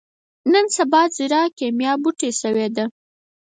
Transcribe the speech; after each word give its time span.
نن 0.51 0.65
سبا 0.77 1.01
ځيره 1.15 1.41
کېميا 1.57 1.93
بوټی 2.01 2.31
شوې 2.41 2.67
ده. 2.75 2.85